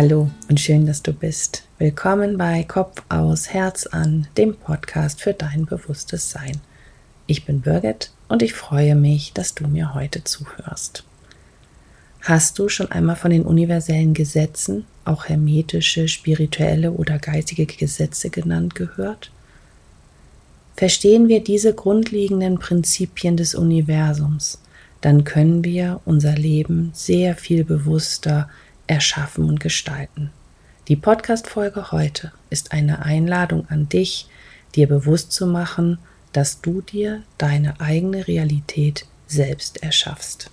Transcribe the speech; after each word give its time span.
Hallo 0.00 0.30
und 0.48 0.60
schön, 0.60 0.86
dass 0.86 1.02
du 1.02 1.12
bist. 1.12 1.64
Willkommen 1.78 2.38
bei 2.38 2.62
Kopf 2.62 3.02
aus, 3.08 3.52
Herz 3.52 3.84
an, 3.84 4.28
dem 4.36 4.54
Podcast 4.54 5.20
für 5.20 5.32
dein 5.32 5.66
bewusstes 5.66 6.30
Sein. 6.30 6.60
Ich 7.26 7.44
bin 7.44 7.62
Birgit 7.62 8.12
und 8.28 8.40
ich 8.44 8.54
freue 8.54 8.94
mich, 8.94 9.32
dass 9.32 9.56
du 9.56 9.66
mir 9.66 9.94
heute 9.94 10.22
zuhörst. 10.22 11.02
Hast 12.20 12.60
du 12.60 12.68
schon 12.68 12.92
einmal 12.92 13.16
von 13.16 13.32
den 13.32 13.42
universellen 13.42 14.14
Gesetzen, 14.14 14.84
auch 15.04 15.28
hermetische, 15.28 16.06
spirituelle 16.06 16.92
oder 16.92 17.18
geistige 17.18 17.66
Gesetze 17.66 18.30
genannt, 18.30 18.76
gehört? 18.76 19.32
Verstehen 20.76 21.26
wir 21.26 21.42
diese 21.42 21.74
grundlegenden 21.74 22.60
Prinzipien 22.60 23.36
des 23.36 23.56
Universums, 23.56 24.60
dann 25.00 25.24
können 25.24 25.64
wir 25.64 26.00
unser 26.04 26.36
Leben 26.36 26.90
sehr 26.94 27.34
viel 27.34 27.64
bewusster 27.64 28.48
erschaffen 28.88 29.44
und 29.44 29.60
gestalten. 29.60 30.30
Die 30.88 30.96
Podcast-Folge 30.96 31.92
heute 31.92 32.32
ist 32.50 32.72
eine 32.72 33.04
Einladung 33.04 33.66
an 33.68 33.88
dich, 33.88 34.26
dir 34.74 34.88
bewusst 34.88 35.32
zu 35.32 35.46
machen, 35.46 35.98
dass 36.32 36.60
du 36.60 36.80
dir 36.80 37.22
deine 37.36 37.80
eigene 37.80 38.26
Realität 38.26 39.06
selbst 39.26 39.82
erschaffst. 39.82 40.50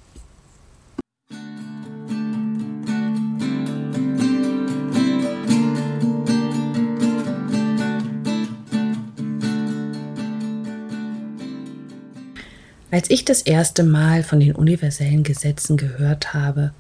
Als 12.92 13.10
ich 13.10 13.26
das 13.26 13.42
erste 13.42 13.84
Mal 13.84 14.24
von 14.24 14.40
den 14.40 14.56
universellen 14.56 15.24
Gesetzen 15.24 15.76
gehört 15.76 16.34
habe, 16.34 16.74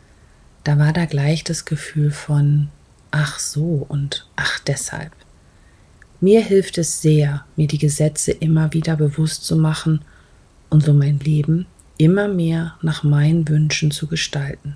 da 0.66 0.80
war 0.80 0.94
da 0.94 1.06
gleich 1.06 1.44
das 1.44 1.64
Gefühl 1.66 2.12
von 2.12 2.70
ach 3.12 3.40
so 3.40 3.86
und 3.88 4.28
ach 4.36 4.60
deshalb. 4.60 5.12
Mir 6.20 6.42
hilft 6.42 6.80
es 6.80 7.02
sehr, 7.02 7.46
mir 7.56 7.68
die 7.68 7.78
Gesetze 7.78 8.32
immer 8.32 8.74
wieder 8.74 8.96
bewusst 8.96 9.46
zu 9.46 9.56
machen 9.56 10.02
und 10.70 10.84
so 10.84 10.92
mein 10.92 11.20
Leben 11.20 11.68
immer 11.98 12.28
mehr 12.28 12.74
nach 12.82 13.04
meinen 13.04 13.48
Wünschen 13.48 13.92
zu 13.92 14.08
gestalten. 14.08 14.76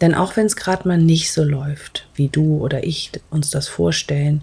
Denn 0.00 0.14
auch 0.14 0.36
wenn 0.36 0.46
es 0.46 0.56
gerade 0.56 0.88
mal 0.88 0.98
nicht 0.98 1.32
so 1.32 1.44
läuft, 1.44 2.08
wie 2.14 2.28
du 2.28 2.56
oder 2.56 2.82
ich 2.82 3.12
uns 3.28 3.50
das 3.50 3.68
vorstellen, 3.68 4.40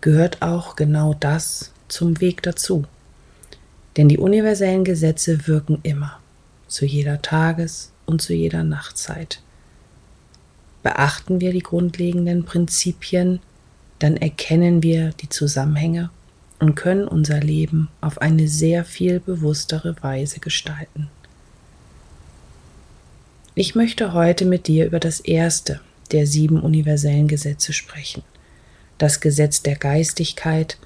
gehört 0.00 0.40
auch 0.40 0.76
genau 0.76 1.12
das 1.12 1.72
zum 1.88 2.22
Weg 2.22 2.42
dazu. 2.42 2.84
Denn 3.98 4.08
die 4.08 4.18
universellen 4.18 4.84
Gesetze 4.84 5.46
wirken 5.46 5.78
immer, 5.82 6.18
zu 6.68 6.86
jeder 6.86 7.20
Tages- 7.20 7.92
und 8.06 8.22
zu 8.22 8.32
jeder 8.32 8.64
Nachtzeit. 8.64 9.42
Beachten 10.82 11.40
wir 11.40 11.52
die 11.52 11.62
grundlegenden 11.62 12.44
Prinzipien, 12.44 13.40
dann 13.98 14.16
erkennen 14.16 14.82
wir 14.82 15.10
die 15.20 15.28
Zusammenhänge 15.28 16.10
und 16.60 16.74
können 16.74 17.06
unser 17.06 17.40
Leben 17.40 17.88
auf 18.00 18.20
eine 18.20 18.48
sehr 18.48 18.84
viel 18.84 19.20
bewusstere 19.20 19.96
Weise 20.02 20.40
gestalten. 20.40 21.08
Ich 23.54 23.74
möchte 23.74 24.12
heute 24.12 24.44
mit 24.44 24.68
dir 24.68 24.86
über 24.86 25.00
das 25.00 25.20
erste 25.20 25.80
der 26.12 26.26
sieben 26.26 26.60
universellen 26.60 27.28
Gesetze 27.28 27.72
sprechen, 27.72 28.22
das 28.98 29.20
Gesetz 29.20 29.62
der 29.62 29.76
Geistigkeit, 29.76 30.78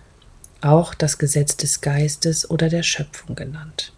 auch 0.62 0.94
das 0.94 1.18
Gesetz 1.18 1.56
des 1.56 1.80
Geistes 1.80 2.48
oder 2.50 2.68
der 2.68 2.82
Schöpfung 2.82 3.36
genannt. 3.36 3.92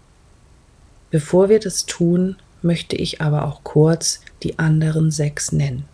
Bevor 1.11 1.49
wir 1.49 1.61
das 1.61 1.87
tun, 1.87 2.37
möchte 2.65 2.97
ich 2.97 3.21
aber 3.21 3.47
auch 3.47 3.63
kurz 3.63 4.21
die 4.43 4.59
anderen 4.59 5.11
sechs 5.11 5.53
nennen. 5.53 5.85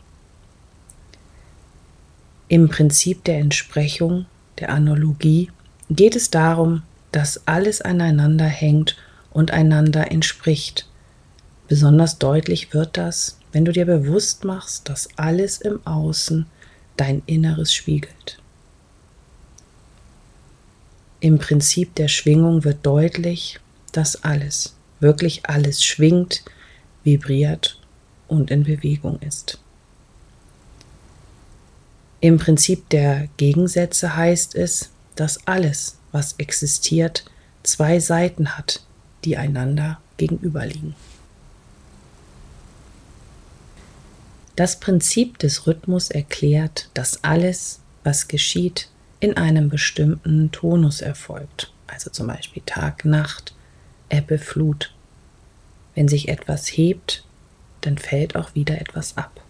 Im 2.49 2.69
Prinzip 2.69 3.25
der 3.25 3.39
Entsprechung, 3.39 4.27
der 4.59 4.71
Analogie, 4.71 5.51
geht 5.91 6.17
es 6.17 6.31
darum, 6.31 6.83
dass 7.13 7.47
alles 7.47 7.81
aneinander 7.81 8.47
hängt 8.47 8.97
und 9.33 9.53
einander 9.53 10.11
entspricht. 10.11 10.89
Besonders 11.69 12.19
deutlich 12.19 12.75
wird 12.75 12.97
das, 12.97 13.39
wenn 13.53 13.65
du 13.65 13.73
dir 13.73 13.87
bewusst 13.87 14.45
machst, 14.45 14.89
dass 14.89 15.09
alles 15.17 15.61
im 15.61 15.85
Außen 15.87 16.47
dein 16.97 17.23
Inneres 17.27 17.73
spiegelt. 17.73 18.39
Im 21.21 21.39
Prinzip 21.39 21.95
der 21.95 22.09
Schwingung 22.09 22.65
wird 22.65 22.79
deutlich, 22.85 23.61
dass 23.93 24.25
alles, 24.25 24.75
wirklich 25.01 25.47
alles 25.47 25.85
schwingt, 25.85 26.43
vibriert 27.05 27.79
und 28.29 28.51
in 28.51 28.65
Bewegung 28.65 29.19
ist. 29.21 29.59
Im 32.21 32.39
Prinzip 32.39 32.89
der 32.91 33.29
Gegensätze 33.39 34.15
heißt 34.15 34.55
es, 34.55 34.91
dass 35.17 35.47
alles, 35.47 35.99
was 36.13 36.35
existiert, 36.39 37.25
zwei 37.63 37.99
Seiten 37.99 38.57
hat, 38.59 38.85
die 39.25 39.37
einander 39.37 40.01
gegenüberliegen. 40.17 40.95
Das 44.57 44.79
Prinzip 44.79 45.39
des 45.39 45.67
Rhythmus 45.67 46.11
erklärt, 46.11 46.91
dass 46.93 47.25
alles, 47.25 47.81
was 48.05 48.29
geschieht, 48.29 48.89
in 49.19 49.37
einem 49.37 49.71
bestimmten 49.71 50.51
Tonus 50.51 51.01
erfolgt, 51.01 51.73
also 51.87 52.11
zum 52.11 52.27
Beispiel 52.27 52.63
Tag, 52.67 53.05
Nacht, 53.07 53.55
Ebbe, 54.11 54.39
Flut. 54.39 54.93
Wenn 56.01 56.09
sich 56.09 56.31
etwas 56.31 56.67
hebt, 56.67 57.25
dann 57.83 57.99
fällt 57.99 58.35
auch 58.35 58.55
wieder 58.55 58.81
etwas 58.81 59.19
ab. 59.19 59.43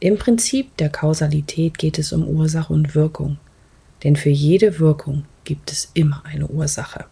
Im 0.00 0.18
Prinzip 0.18 0.76
der 0.78 0.88
Kausalität 0.88 1.78
geht 1.78 1.96
es 1.96 2.12
um 2.12 2.26
Ursache 2.26 2.72
und 2.72 2.96
Wirkung, 2.96 3.38
denn 4.02 4.16
für 4.16 4.30
jede 4.30 4.80
Wirkung 4.80 5.26
gibt 5.44 5.70
es 5.70 5.92
immer 5.94 6.24
eine 6.26 6.48
Ursache. 6.48 7.04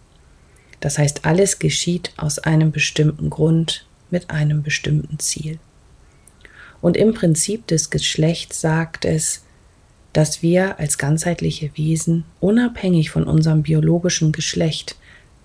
Das 0.80 0.98
heißt, 0.98 1.24
alles 1.24 1.60
geschieht 1.60 2.12
aus 2.16 2.40
einem 2.40 2.72
bestimmten 2.72 3.30
Grund 3.30 3.86
mit 4.10 4.28
einem 4.30 4.64
bestimmten 4.64 5.20
Ziel. 5.20 5.60
Und 6.80 6.96
im 6.96 7.14
Prinzip 7.14 7.68
des 7.68 7.90
Geschlechts 7.90 8.60
sagt 8.60 9.04
es, 9.04 9.44
dass 10.12 10.42
wir 10.42 10.80
als 10.80 10.98
ganzheitliche 10.98 11.70
Wesen 11.76 12.24
unabhängig 12.40 13.10
von 13.10 13.22
unserem 13.22 13.62
biologischen 13.62 14.32
Geschlecht 14.32 14.96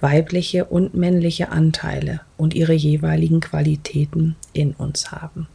weibliche 0.02 0.66
und 0.66 0.94
männliche 0.94 1.50
Anteile 1.50 2.22
und 2.38 2.54
ihre 2.54 2.74
jeweiligen 2.74 3.40
Qualitäten 3.40 4.36
in 4.54 4.74
uns 4.74 5.12
haben 5.12 5.48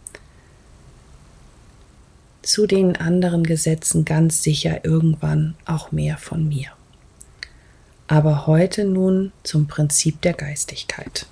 zu 2.46 2.66
den 2.66 2.96
anderen 2.96 3.42
Gesetzen 3.42 4.04
ganz 4.04 4.42
sicher 4.42 4.84
irgendwann 4.84 5.56
auch 5.64 5.90
mehr 5.92 6.16
von 6.16 6.48
mir. 6.48 6.68
Aber 8.06 8.46
heute 8.46 8.84
nun 8.84 9.32
zum 9.42 9.66
Prinzip 9.66 10.22
der 10.22 10.32
Geistigkeit. 10.32 11.26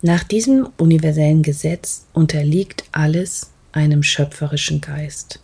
Nach 0.00 0.22
diesem 0.22 0.68
universellen 0.78 1.42
Gesetz 1.42 2.06
unterliegt 2.14 2.84
alles 2.92 3.50
einem 3.72 4.02
schöpferischen 4.02 4.80
Geist. 4.80 5.40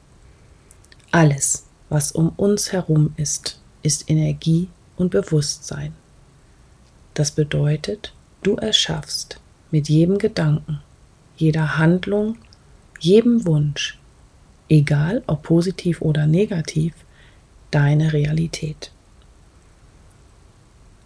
Alles, 1.11 1.65
was 1.95 2.11
um 2.11 2.31
uns 2.31 2.73
herum 2.73 3.15
ist, 3.17 3.61
ist 3.85 4.11
Energie 4.11 4.69
und 4.97 5.13
Bewusstsein. 5.13 5.93
Das 7.15 7.31
bedeutet, 7.31 8.13
du 8.43 8.57
erschaffst 8.57 9.39
mit 9.71 9.89
jedem 9.89 10.19
Gedanken, 10.19 10.81
jeder 11.37 11.79
Handlung, 11.79 12.37
jedem 12.99 13.47
Wunsch, 13.47 14.01
egal 14.69 15.23
ob 15.29 15.45
positiv 15.45 16.01
oder 16.01 16.27
negativ, 16.27 16.95
deine 17.71 18.13
Realität. 18.13 18.91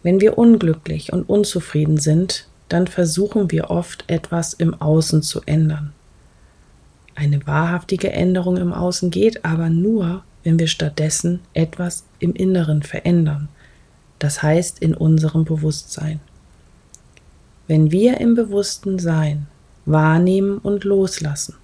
Wenn 0.02 0.23
wir 0.23 0.38
unglücklich 0.38 1.12
und 1.12 1.29
unzufrieden 1.29 1.99
sind, 1.99 2.46
dann 2.70 2.87
versuchen 2.87 3.50
wir 3.50 3.69
oft 3.69 4.05
etwas 4.06 4.55
im 4.55 4.73
Außen 4.81 5.23
zu 5.23 5.43
ändern. 5.44 5.93
Eine 7.14 7.46
wahrhaftige 7.46 8.11
Änderung 8.11 8.56
im 8.56 8.73
Außen 8.73 9.11
geht 9.11 9.44
aber 9.44 9.69
nur, 9.69 10.25
wenn 10.49 10.59
wir 10.59 10.67
stattdessen 10.67 11.41
etwas 11.53 12.05
im 12.21 12.33
Inneren 12.33 12.83
verändern, 12.83 13.50
das 14.19 14.43
heißt 14.43 14.79
in 14.79 14.95
unserem 14.95 15.45
Bewusstsein. 15.45 16.21
Wenn 17.67 17.91
wir 17.91 18.19
im 18.19 18.35
bewussten 18.35 18.99
Sein 18.99 19.47
wahrnehmen 19.85 20.56
und 20.56 20.85
loslassen. 20.85 21.56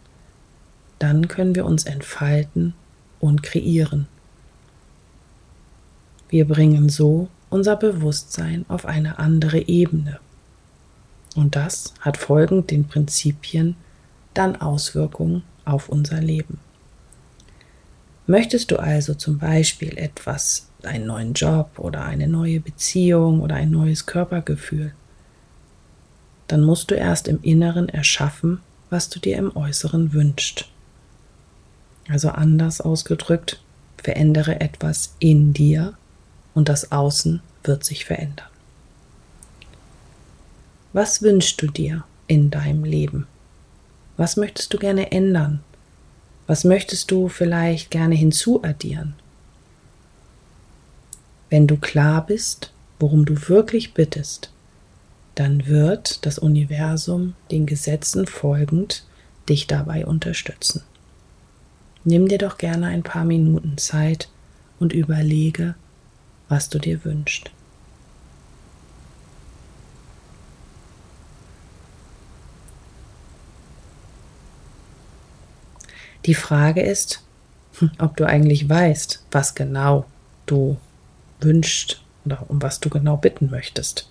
Dann 0.99 1.29
können 1.29 1.55
wir 1.55 1.65
uns 1.65 1.85
entfalten 1.85 2.75
und 3.21 3.43
kreieren. 3.43 4.07
Wir 6.29 6.47
bringen 6.47 6.91
so 6.91 7.29
unser 7.49 7.77
Bewusstsein 7.77 8.67
auf 8.69 8.85
eine 8.85 9.19
andere 9.19 9.67
Ebene. 9.67 10.21
Und 11.35 11.57
das 11.57 11.95
hat 12.01 12.19
folgend 12.19 12.71
den 12.71 12.87
Prinzipien 12.87 13.77
dann 14.35 14.57
Auswirkungen 14.57 15.43
auf 15.65 15.89
unser 15.89 16.21
Leben. 16.21 16.59
Möchtest 18.27 18.71
du 18.71 18.79
also 18.79 19.15
zum 19.15 19.39
Beispiel 19.39 19.99
etwas, 19.99 20.69
einen 20.83 21.07
neuen 21.07 21.35
Job 21.35 21.79
oder 21.79 22.05
eine 22.05 22.27
neue 22.27 22.61
Beziehung 22.61 23.41
oder 23.41 23.57
ein 23.57 23.71
neues 23.71 24.07
Körpergefühl, 24.07 24.95
dann 26.49 26.63
musst 26.63 26.91
du 26.91 26.95
erst 26.95 27.29
im 27.29 27.43
Inneren 27.43 27.89
erschaffen, 27.89 28.61
was 28.91 29.09
du 29.09 29.19
dir 29.19 29.37
im 29.37 29.55
Äußeren 29.57 30.13
wünschst. 30.13 30.69
Also 32.09 32.31
anders 32.31 32.81
ausgedrückt, 32.81 33.61
verändere 33.97 34.61
etwas 34.61 35.15
in 35.19 35.53
dir 35.53 35.95
und 36.55 36.69
das 36.69 36.93
Außen 36.93 37.41
wird 37.63 37.85
sich 37.85 38.05
verändern. 38.05 38.49
Was 40.93 41.23
wünschst 41.23 41.61
du 41.61 41.67
dir 41.67 42.05
in 42.27 42.51
deinem 42.51 42.85
Leben? 42.85 43.27
Was 44.17 44.37
möchtest 44.37 44.73
du 44.73 44.79
gerne 44.79 45.11
ändern? 45.13 45.61
Was 46.47 46.65
möchtest 46.65 47.11
du 47.11 47.29
vielleicht 47.29 47.91
gerne 47.91 48.15
hinzuaddieren? 48.15 49.15
Wenn 51.49 51.67
du 51.67 51.77
klar 51.77 52.27
bist, 52.27 52.73
worum 52.99 53.25
du 53.25 53.49
wirklich 53.49 53.95
bittest, 53.95 54.51
dann 55.35 55.67
wird 55.67 56.25
das 56.27 56.39
Universum 56.39 57.35
den 57.51 57.67
Gesetzen 57.67 58.27
folgend 58.27 59.05
dich 59.49 59.67
dabei 59.67 60.07
unterstützen. 60.07 60.83
Nimm 62.05 62.29
dir 62.29 62.39
doch 62.39 62.59
gerne 62.59 62.87
ein 62.89 63.03
paar 63.03 63.25
Minuten 63.25 63.79
Zeit 63.79 64.29
und 64.79 64.93
überlege, 64.93 65.75
was 66.49 66.69
du 66.69 66.79
dir 66.79 67.05
wünschst. 67.05 67.51
Die 76.27 76.35
Frage 76.35 76.83
ist, 76.83 77.23
ob 77.99 78.17
du 78.17 78.25
eigentlich 78.25 78.69
weißt, 78.69 79.23
was 79.31 79.55
genau 79.55 80.07
du 80.47 80.77
wünschst 81.41 82.03
oder 82.25 82.45
um 82.49 82.63
was 82.63 82.81
du 82.81 82.89
genau 82.89 83.17
bitten 83.17 83.51
möchtest. 83.51 84.09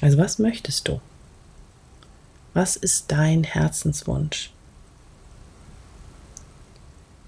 Also 0.00 0.18
was 0.18 0.38
möchtest 0.38 0.88
du? 0.88 1.00
Was 2.54 2.76
ist 2.76 3.12
dein 3.12 3.44
Herzenswunsch? 3.44 4.50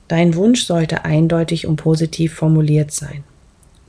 Dein 0.09 0.35
Wunsch 0.35 0.65
sollte 0.65 1.05
eindeutig 1.05 1.67
und 1.67 1.77
positiv 1.77 2.35
formuliert 2.35 2.93
sein. 2.93 3.25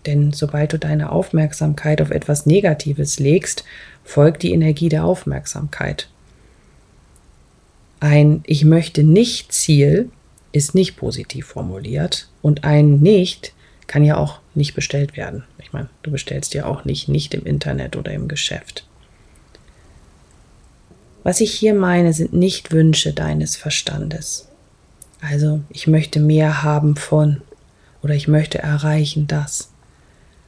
Denn 0.06 0.34
sobald 0.34 0.74
du 0.74 0.80
deine 0.80 1.12
Aufmerksamkeit 1.12 2.02
auf 2.02 2.10
etwas 2.10 2.46
Negatives 2.46 3.20
legst, 3.20 3.64
folgt 4.04 4.44
die 4.44 4.52
Energie 4.52 4.90
der 4.90 5.06
Aufmerksamkeit. 5.06 6.10
Ein 8.00 8.44
Ich 8.46 8.64
möchte 8.64 9.04
nicht 9.04 9.52
Ziel 9.52 10.10
ist 10.52 10.74
nicht 10.74 10.96
positiv 10.96 11.48
formuliert 11.48 12.30
und 12.42 12.64
ein 12.64 13.02
Nicht 13.02 13.54
kann 13.88 14.04
ja 14.04 14.18
auch 14.18 14.40
nicht 14.56 14.76
bestellt 14.76 15.18
werden. 15.18 15.44
Ich 15.60 15.74
meine, 15.74 15.90
du 16.04 16.12
bestellst 16.12 16.54
ja 16.54 16.66
auch 16.66 16.86
nicht 16.86 17.10
nicht 17.10 17.34
im 17.34 17.46
Internet 17.46 17.96
oder 17.96 18.12
im 18.12 18.28
Geschäft. 18.28 18.86
Was 21.24 21.42
ich 21.42 21.54
hier 21.54 21.74
meine, 21.74 22.14
sind 22.14 22.34
nicht 22.34 22.72
Wünsche 22.72 23.14
deines 23.14 23.56
Verstandes. 23.56 24.48
Also, 25.22 25.62
ich 25.70 25.86
möchte 25.86 26.20
mehr 26.20 26.64
haben 26.64 26.96
von 26.96 27.42
oder 28.02 28.14
ich 28.14 28.28
möchte 28.28 28.60
erreichen 28.60 29.28
das. 29.28 29.70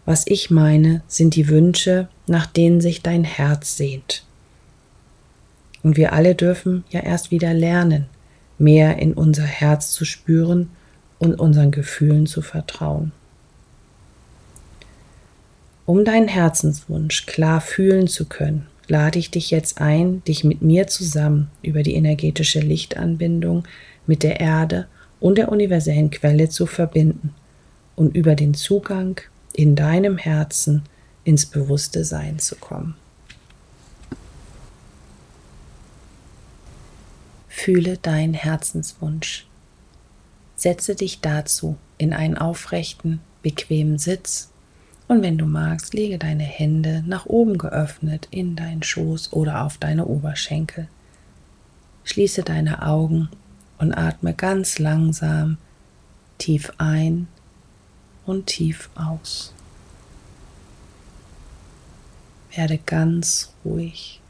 Was 0.06 0.25
ich 0.25 0.50
meine, 0.50 1.03
sind 1.07 1.36
die 1.36 1.50
Wünsche, 1.50 2.07
nach 2.25 2.45
denen 2.45 2.81
sich 2.81 3.01
dein 3.01 3.24
Herz 3.24 3.75
sehnt. 3.75 4.24
Und 5.83 5.98
wir 5.98 6.13
alle 6.13 6.36
dürfen 6.36 6.83
ja 6.89 7.00
erst 7.01 7.31
wieder 7.31 7.54
lernen, 7.54 8.06
mehr 8.57 9.00
in 9.00 9.13
unser 9.13 9.44
Herz 9.44 9.92
zu 9.92 10.06
spüren 10.06 10.69
und 11.19 11.36
unseren 11.36 11.72
Gefühlen 11.72 12.28
zu 12.28 12.42
vertrauen. 12.42 13.12
Um 15.86 16.06
deinen 16.06 16.28
Herzenswunsch 16.28 17.25
klar 17.25 17.60
fühlen 17.60 18.07
zu 18.07 18.25
können, 18.25 18.68
lade 18.88 19.19
ich 19.19 19.31
dich 19.31 19.51
jetzt 19.51 19.81
ein, 19.81 20.24
dich 20.25 20.44
mit 20.44 20.62
mir 20.62 20.88
zusammen 20.88 21.50
über 21.62 21.81
die 21.84 21.95
energetische 21.95 22.60
Lichtanbindung 22.60 23.68
mit 24.06 24.24
der 24.24 24.39
Erde 24.39 24.88
und 25.19 25.38
der 25.38 25.50
universellen 25.50 26.12
Quelle 26.12 26.50
zu 26.50 26.66
verbinden 26.66 27.34
und 27.95 28.16
über 28.16 28.36
den 28.36 28.54
Zugang 28.54 29.19
in 29.54 29.75
deinem 29.75 30.18
Herzen 30.18 30.84
ins 31.24 31.45
bewusste 31.45 32.04
Sein 32.04 32.39
zu 32.39 32.56
kommen. 32.56 32.95
Fühle 37.63 38.00
deinen 38.00 38.34
Herzenswunsch. 38.34 39.46
Setze 40.56 40.96
dich 40.96 41.22
dazu 41.22 41.78
in 42.00 42.12
einen 42.12 42.36
aufrechten, 42.36 43.19
bequemen 43.44 44.00
Sitz 44.00 44.50
und 45.08 45.22
wenn 45.22 45.38
du 45.38 45.46
magst, 45.46 45.94
lege 45.94 46.18
deine 46.18 46.42
Hände 46.42 47.04
nach 47.06 47.28
oben 47.28 47.60
geöffnet 47.60 48.28
in 48.31 48.56
deinen 48.56 48.81
Schoß 48.81 49.34
oder 49.34 49.63
auf 49.63 49.78
deine 49.78 50.08
Oberschenkel. 50.08 50.88
Schließe 52.04 52.42
deine 52.42 52.81
Augen 52.81 53.30
und 53.78 53.94
atme 53.94 54.34
ganz 54.34 54.80
langsam 54.80 55.58
tief 56.40 56.74
ein 56.80 57.28
und 58.25 58.48
tief 58.48 58.90
aus. 58.96 59.54
Werde 62.56 62.80
ganz 62.80 63.54
ruhig. 63.63 64.20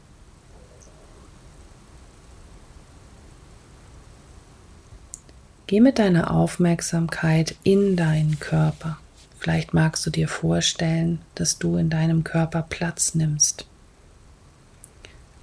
Geh 5.66 5.80
mit 5.80 5.98
deiner 5.98 6.30
Aufmerksamkeit 6.30 7.54
in 7.62 7.96
deinen 7.96 8.38
Körper. 8.40 8.98
Vielleicht 9.38 9.74
magst 9.74 10.04
du 10.04 10.10
dir 10.10 10.28
vorstellen, 10.28 11.20
dass 11.34 11.58
du 11.58 11.76
in 11.76 11.88
deinem 11.88 12.24
Körper 12.24 12.62
Platz 12.62 13.14
nimmst. 13.14 13.66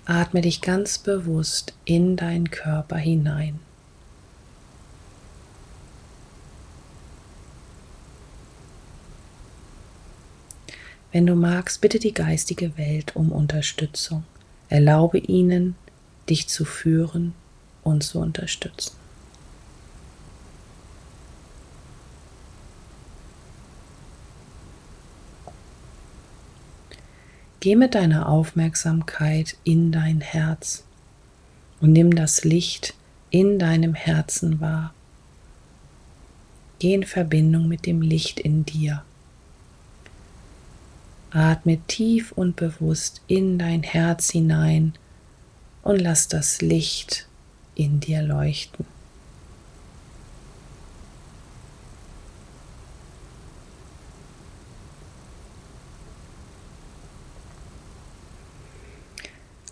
Atme 0.06 0.42
dich 0.42 0.62
ganz 0.62 0.98
bewusst 0.98 1.74
in 1.86 2.16
deinen 2.16 2.50
Körper 2.50 2.98
hinein. 2.98 3.60
Wenn 11.12 11.26
du 11.26 11.36
magst, 11.36 11.82
bitte 11.82 11.98
die 11.98 12.14
geistige 12.14 12.78
Welt 12.78 13.16
um 13.16 13.32
Unterstützung. 13.32 14.24
Erlaube 14.70 15.18
ihnen, 15.18 15.76
dich 16.30 16.48
zu 16.48 16.66
führen 16.66 17.34
und 17.84 18.04
zu 18.04 18.20
unterstützen. 18.20 18.99
Geh 27.62 27.76
mit 27.76 27.94
deiner 27.94 28.30
Aufmerksamkeit 28.30 29.58
in 29.66 29.92
dein 29.92 30.22
Herz 30.22 30.86
und 31.82 31.92
nimm 31.92 32.16
das 32.16 32.46
Licht 32.46 32.94
in 33.32 33.60
deinem 33.60 33.96
Herzen 33.96 34.62
wahr. 34.62 34.94
Geh 36.80 36.94
in 36.94 37.04
Verbindung 37.04 37.68
mit 37.68 37.86
dem 37.86 38.02
Licht 38.02 38.40
in 38.40 38.66
dir. 38.66 39.04
Atme 41.32 41.80
tief 41.86 42.32
und 42.32 42.56
bewusst 42.56 43.22
in 43.28 43.60
dein 43.60 43.84
Herz 43.84 44.32
hinein 44.32 44.94
und 45.84 46.00
lass 46.00 46.30
das 46.30 46.62
Licht 46.62 47.28
in 47.76 48.00
dir 48.00 48.22
leuchten. 48.22 48.86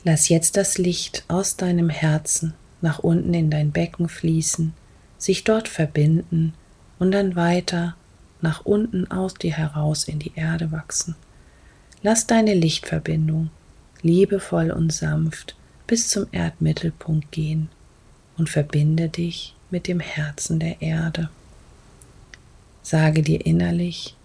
Lass 0.08 0.30
jetzt 0.30 0.56
das 0.56 0.78
Licht 0.78 1.26
aus 1.28 1.58
deinem 1.58 1.90
Herzen 1.90 2.54
nach 2.80 3.00
unten 3.00 3.34
in 3.34 3.50
dein 3.50 3.74
Becken 3.74 4.08
fließen, 4.08 4.72
sich 5.18 5.44
dort 5.44 5.68
verbinden 5.68 6.54
und 6.98 7.12
dann 7.12 7.36
weiter 7.36 7.98
nach 8.40 8.66
unten 8.66 9.12
aus 9.12 9.34
dir 9.34 9.52
heraus 9.52 10.06
in 10.06 10.20
die 10.20 10.32
Erde 10.34 10.72
wachsen. 10.72 11.18
Lass 12.04 12.26
deine 12.26 12.54
Lichtverbindung 12.54 13.50
liebevoll 14.02 14.72
und 14.72 14.94
sanft 14.94 15.58
bis 15.88 16.08
zum 16.08 16.28
Erdmittelpunkt 16.32 17.30
gehen 17.34 17.68
und 18.38 18.50
verbinde 18.50 19.10
dich 19.10 19.56
mit 19.72 19.90
dem 19.90 20.00
Herzen 20.00 20.62
der 20.62 20.82
Erde. 20.82 21.30
Sage 22.82 23.24
dir 23.24 23.46
innerlich, 23.46 24.16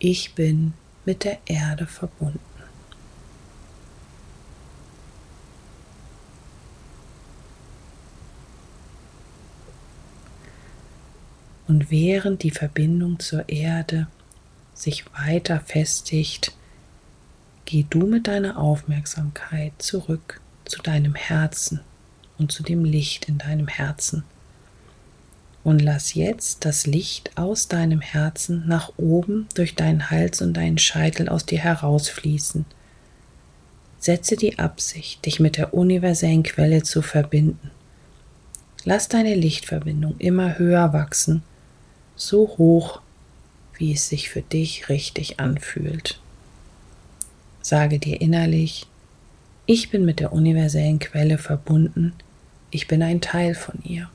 ich 0.00 0.34
bin 0.34 0.72
mit 1.04 1.22
der 1.22 1.38
Erde 1.46 1.86
verbunden. 1.86 2.49
Und 11.70 11.88
während 11.92 12.42
die 12.42 12.50
Verbindung 12.50 13.20
zur 13.20 13.48
Erde 13.48 14.08
sich 14.74 15.04
weiter 15.12 15.60
festigt, 15.60 16.52
geh 17.64 17.86
du 17.88 18.08
mit 18.08 18.26
deiner 18.26 18.58
Aufmerksamkeit 18.58 19.74
zurück 19.78 20.40
zu 20.64 20.82
deinem 20.82 21.14
Herzen 21.14 21.78
und 22.38 22.50
zu 22.50 22.64
dem 22.64 22.84
Licht 22.84 23.28
in 23.28 23.38
deinem 23.38 23.68
Herzen. 23.68 24.24
Und 25.62 25.80
lass 25.80 26.14
jetzt 26.14 26.64
das 26.64 26.88
Licht 26.88 27.38
aus 27.38 27.68
deinem 27.68 28.00
Herzen 28.00 28.66
nach 28.66 28.90
oben 28.96 29.46
durch 29.54 29.76
deinen 29.76 30.10
Hals 30.10 30.42
und 30.42 30.54
deinen 30.54 30.78
Scheitel 30.78 31.28
aus 31.28 31.46
dir 31.46 31.60
herausfließen. 31.60 32.64
setze 34.00 34.34
die 34.34 34.58
Absicht, 34.58 35.24
dich 35.24 35.38
mit 35.38 35.56
der 35.56 35.72
universellen 35.72 36.42
Quelle 36.42 36.82
zu 36.82 37.00
verbinden. 37.00 37.70
Lass 38.84 39.06
deine 39.06 39.36
Lichtverbindung 39.36 40.16
immer 40.18 40.58
höher 40.58 40.92
wachsen, 40.92 41.44
so 42.20 42.54
hoch, 42.58 43.00
wie 43.74 43.92
es 43.92 44.08
sich 44.08 44.28
für 44.28 44.42
dich 44.42 44.88
richtig 44.88 45.40
anfühlt. 45.40 46.20
Sage 47.62 47.98
dir 47.98 48.20
innerlich, 48.20 48.86
ich 49.66 49.90
bin 49.90 50.04
mit 50.04 50.20
der 50.20 50.32
universellen 50.32 50.98
Quelle 50.98 51.38
verbunden, 51.38 52.12
ich 52.70 52.88
bin 52.88 53.02
ein 53.02 53.20
Teil 53.20 53.54
von 53.54 53.78
ihr. 53.82 54.10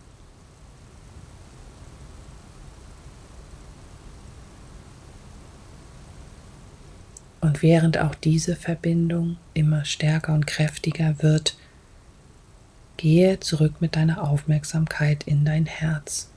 Und 7.41 7.62
während 7.62 7.97
auch 7.97 8.15
diese 8.15 8.55
Verbindung 8.55 9.38
immer 9.53 9.85
stärker 9.85 10.33
und 10.33 10.47
kräftiger 10.47 11.15
wird, 11.21 11.57
gehe 12.97 13.39
zurück 13.39 13.81
mit 13.81 13.95
deiner 13.95 14.24
Aufmerksamkeit 14.29 15.24
in 15.25 15.45
dein 15.45 15.65
Herz. 15.65 16.29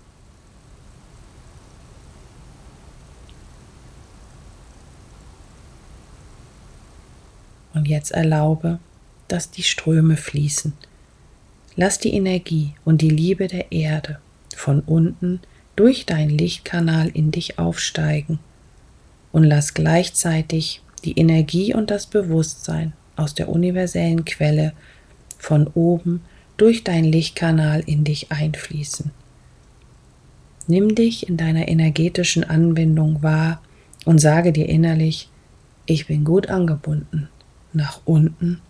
Und 7.75 7.89
jetzt 7.89 8.11
erlaube, 8.11 8.79
dass 9.29 9.51
die 9.51 9.63
Ströme 9.63 10.17
fließen. 10.17 10.73
Lass 11.77 11.99
die 11.99 12.15
Energie 12.15 12.75
und 12.85 13.03
die 13.03 13.11
Liebe 13.11 13.47
der 13.47 13.71
Erde 13.71 14.19
von 14.57 14.81
unten 14.81 15.41
durch 15.77 16.07
deinen 16.07 16.37
Lichtkanal 16.37 17.09
in 17.09 17.31
dich 17.31 17.59
aufsteigen 17.59 18.41
und 19.31 19.45
lass 19.45 19.75
gleichzeitig 19.75 20.83
die 21.05 21.17
Energie 21.17 21.75
und 21.75 21.91
das 21.91 22.07
Bewusstsein 22.07 22.95
aus 23.15 23.35
der 23.35 23.49
universellen 23.49 24.25
Quelle 24.25 24.73
von 25.39 25.69
oben 25.69 26.23
durch 26.57 26.83
deinen 26.83 27.05
Lichtkanal 27.05 27.81
in 27.87 28.03
dich 28.03 28.33
einfließen. 28.33 29.13
Nimm 30.67 30.95
dich 30.95 31.29
in 31.29 31.37
deiner 31.37 31.69
energetischen 31.69 32.45
Anbindung 32.45 33.23
wahr 33.23 33.63
und 34.05 34.19
sage 34.19 34.53
dir 34.53 34.69
innerlich, 34.69 35.31
ich 35.87 36.07
bin 36.07 36.25
gut 36.25 36.49
angebunden, 36.49 37.29
nach 37.73 38.01
unten 38.05 38.61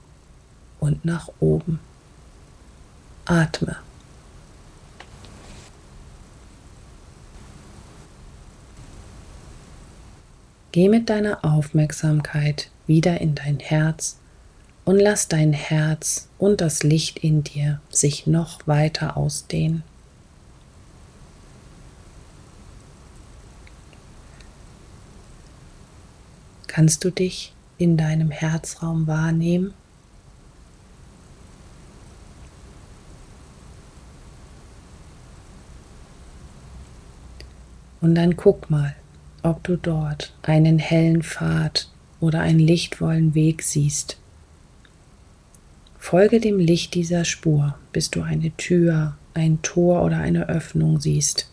und 0.81 1.05
nach 1.05 1.29
oben. 1.41 1.81
Atme. 3.25 3.77
Geh 10.73 10.89
mit 10.89 11.11
deiner 11.11 11.45
Aufmerksamkeit 11.45 12.71
wieder 12.87 13.21
in 13.21 13.35
dein 13.35 13.59
Herz 13.59 14.19
und 14.85 14.99
lass 14.99 15.29
dein 15.29 15.53
Herz 15.53 16.29
und 16.39 16.61
das 16.61 16.83
Licht 16.83 17.19
in 17.19 17.43
dir 17.43 17.81
sich 17.91 18.27
noch 18.27 18.67
weiter 18.67 19.17
ausdehnen. 19.17 19.83
Kannst 26.67 27.05
du 27.05 27.11
dich 27.11 27.53
in 27.79 27.97
deinem 27.97 28.31
Herzraum 28.31 29.07
wahrnehmen? 29.07 29.73
Und 38.01 38.15
dann 38.15 38.37
guck 38.37 38.71
mal, 38.71 38.95
ob 39.43 39.65
du 39.65 39.77
dort 39.77 40.35
einen 40.43 40.79
hellen 40.79 41.23
Pfad 41.23 41.89
oder 42.21 42.41
einen 42.41 42.61
lichtvollen 42.61 43.35
Weg 43.35 43.63
siehst. 43.63 44.19
Folge 45.99 46.41
dem 46.41 46.59
Licht 46.59 46.95
dieser 46.95 47.25
Spur, 47.25 47.75
bis 47.93 48.11
du 48.11 48.23
eine 48.23 48.51
Tür, 48.57 49.17
ein 49.35 49.61
Tor 49.63 50.05
oder 50.05 50.19
eine 50.19 50.49
Öffnung 50.49 51.01
siehst. 51.01 51.51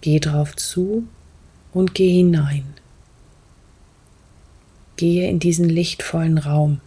Geh 0.00 0.18
drauf 0.18 0.56
zu 0.56 1.06
und 1.72 1.94
geh 1.94 2.12
hinein. 2.12 2.64
Gehe 5.00 5.30
in 5.30 5.38
diesen 5.38 5.66
lichtvollen 5.66 6.36
Raum. 6.36 6.82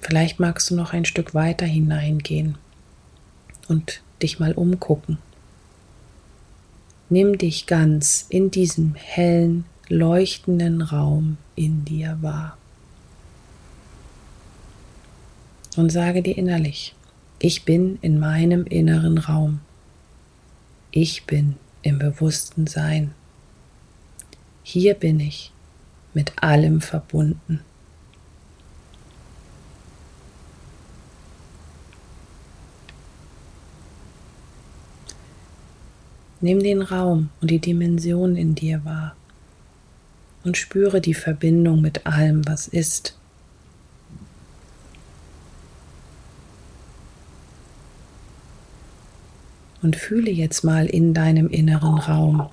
Vielleicht 0.00 0.38
magst 0.38 0.70
du 0.70 0.76
noch 0.76 0.92
ein 0.92 1.04
Stück 1.04 1.34
weiter 1.34 1.66
hineingehen 1.66 2.56
und 3.66 4.02
dich 4.22 4.38
mal 4.38 4.52
umgucken. 4.52 5.18
Nimm 7.08 7.38
dich 7.38 7.66
ganz 7.66 8.26
in 8.28 8.52
diesem 8.52 8.94
hellen, 8.94 9.64
leuchtenden 9.88 10.80
Raum 10.80 11.38
in 11.56 11.84
dir 11.84 12.18
wahr. 12.20 12.56
Und 15.74 15.90
sage 15.90 16.22
dir 16.22 16.38
innerlich, 16.38 16.94
ich 17.40 17.64
bin 17.64 17.98
in 18.00 18.20
meinem 18.20 18.64
inneren 18.64 19.18
Raum. 19.18 19.58
Ich 20.92 21.24
bin 21.24 21.56
im 21.82 21.98
bewussten 21.98 22.68
Sein. 22.68 23.12
Hier 24.68 24.94
bin 24.94 25.20
ich 25.20 25.52
mit 26.12 26.42
allem 26.42 26.80
verbunden. 26.80 27.60
Nimm 36.40 36.58
den 36.58 36.82
Raum 36.82 37.28
und 37.40 37.52
die 37.52 37.60
Dimension 37.60 38.34
in 38.34 38.56
dir 38.56 38.84
wahr 38.84 39.14
und 40.42 40.56
spüre 40.56 41.00
die 41.00 41.14
Verbindung 41.14 41.80
mit 41.80 42.04
allem, 42.04 42.44
was 42.48 42.66
ist. 42.66 43.16
Und 49.80 49.94
fühle 49.94 50.32
jetzt 50.32 50.64
mal 50.64 50.86
in 50.86 51.14
deinem 51.14 51.46
inneren 51.50 51.98
Raum, 51.98 52.50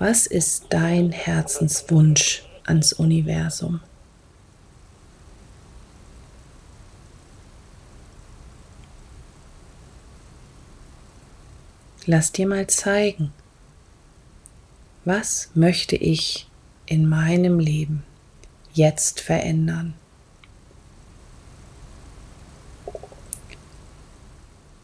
was 0.00 0.26
ist 0.26 0.64
dein 0.70 1.12
Herzenswunsch 1.12 2.42
ans 2.64 2.94
Universum? 2.94 3.80
Lass 12.06 12.32
dir 12.32 12.48
mal 12.48 12.66
zeigen, 12.66 13.30
was 15.04 15.50
möchte 15.52 15.96
ich 15.96 16.48
in 16.86 17.06
meinem 17.06 17.58
Leben 17.58 18.02
jetzt 18.72 19.20
verändern? 19.20 19.92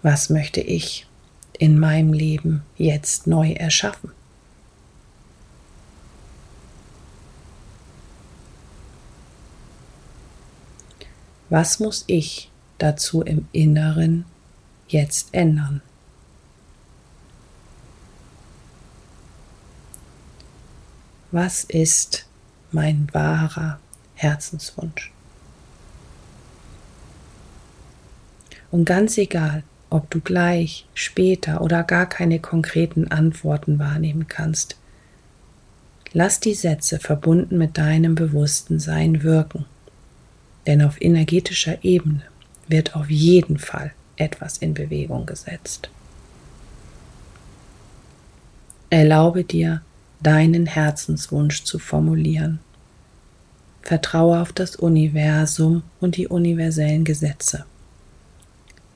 Was 0.03 0.29
möchte 0.29 0.61
ich 0.61 1.07
in 1.59 1.79
meinem 1.79 2.13
Leben 2.13 2.65
jetzt 2.77 3.27
neu 3.27 3.53
erschaffen? 3.53 4.16
Was 11.49 11.79
muss 11.81 12.05
ich 12.07 12.51
dazu 12.79 13.23
im 13.23 13.49
Inneren 13.53 14.25
jetzt 14.89 15.29
ändern? 15.33 15.81
was 21.37 21.65
ist 21.65 22.25
mein 22.73 23.09
wahrer 23.13 23.79
Herzenswunsch. 24.15 25.13
Und 28.71 28.87
ganz 28.87 29.19
egal, 29.19 29.63
ob 29.91 30.11
du 30.11 30.21
gleich, 30.21 30.87
später 30.95 31.61
oder 31.61 31.83
gar 31.83 32.07
keine 32.07 32.41
konkreten 32.41 33.11
Antworten 33.11 33.79
wahrnehmen 33.79 34.29
kannst, 34.29 34.77
lass 36.15 36.41
die 36.41 36.55
Sätze 36.55 36.99
verbunden 36.99 37.59
mit 37.59 37.77
deinem 37.77 38.15
bewussten 38.15 38.81
Sein 38.81 39.23
wirken. 39.23 39.67
Denn 40.67 40.83
auf 40.83 41.01
energetischer 41.01 41.85
Ebene 41.85 42.23
wird 42.69 42.97
auf 42.97 43.11
jeden 43.11 43.59
Fall 43.59 43.93
etwas 44.17 44.59
in 44.59 44.75
Bewegung 44.75 45.27
gesetzt. 45.27 45.91
Erlaube 48.91 49.45
dir, 49.45 49.83
deinen 50.21 50.67
Herzenswunsch 50.67 51.65
zu 51.65 51.79
formulieren. 51.79 52.61
Vertraue 53.83 54.41
auf 54.41 54.53
das 54.53 54.77
Universum 54.77 55.83
und 56.01 56.17
die 56.17 56.27
universellen 56.27 57.05
Gesetze. 57.05 57.65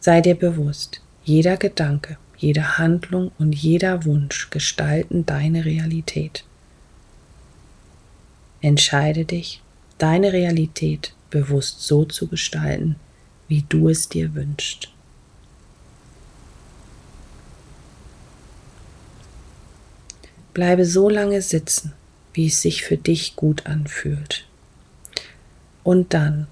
Sei 0.00 0.20
dir 0.20 0.34
bewusst, 0.34 1.00
jeder 1.24 1.56
Gedanke, 1.56 2.16
jede 2.36 2.78
Handlung 2.78 3.30
und 3.38 3.52
jeder 3.52 4.04
Wunsch 4.04 4.48
gestalten 4.50 5.26
deine 5.26 5.64
Realität. 5.64 6.44
Entscheide 8.62 9.24
dich, 9.24 9.60
deine 9.98 10.32
Realität 10.32 11.12
bewusst 11.30 11.82
so 11.82 12.04
zu 12.04 12.26
gestalten, 12.26 12.96
wie 13.48 13.64
du 13.68 13.88
es 13.88 14.08
dir 14.08 14.34
wünschst. 14.34 14.88
Bleibe 20.52 20.84
so 20.84 21.08
lange 21.08 21.42
sitzen, 21.42 21.92
wie 22.32 22.48
es 22.48 22.60
sich 22.60 22.84
für 22.84 22.96
dich 22.96 23.36
gut 23.36 23.66
anfühlt. 23.66 24.46
Und 25.82 26.12
dann 26.12 26.48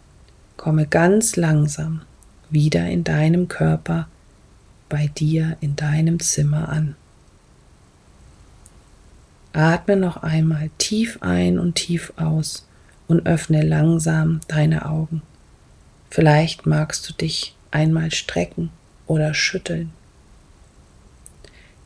komme 0.57 0.87
ganz 0.87 1.37
langsam 1.37 2.03
wieder 2.51 2.87
in 2.89 3.05
deinem 3.05 3.49
Körper, 3.49 4.09
bei 4.89 5.09
dir 5.09 5.57
in 5.61 5.77
deinem 5.77 6.21
Zimmer 6.21 6.69
an. 6.69 6.97
Atme 9.53 9.97
noch 9.97 10.19
einmal 10.19 10.71
tief 10.79 11.19
ein 11.21 11.59
und 11.59 11.75
tief 11.75 12.13
aus 12.17 12.68
und 13.09 13.27
öffne 13.27 13.63
langsam 13.63 14.41
deine 14.47 14.87
Augen. 14.87 15.23
Vielleicht 16.11 16.67
magst 16.67 17.09
du 17.09 17.13
dich 17.13 17.55
einmal 17.71 18.13
strecken 18.13 18.71
oder 19.07 19.35
schütteln. 19.35 19.91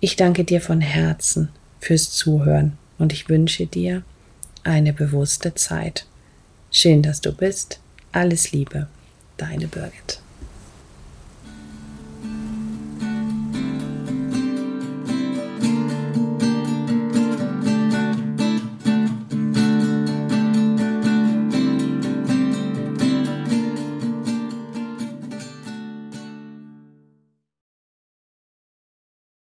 Ich 0.01 0.17
danke 0.17 0.45
dir 0.45 0.61
von 0.61 0.81
Herzen 0.81 1.49
fürs 1.81 2.11
Zuhören 2.11 2.77
und 2.99 3.13
ich 3.13 3.29
wünsche 3.29 3.67
dir 3.67 4.03
eine 4.65 4.93
bewusste 4.93 5.55
Zeit. 5.55 6.07
Schön, 6.71 7.03
dass 7.03 7.21
du 7.21 7.33
bist. 7.33 7.81
Alles 8.13 8.53
Liebe, 8.53 8.89
deine 9.37 9.69
Birgit. 9.69 10.21